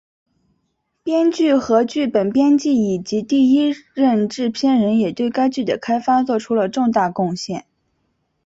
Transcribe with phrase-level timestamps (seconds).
[1.03, 7.67] 编剧和剧本编辑以及第一任制片人也对该剧的开发作出了重大贡献。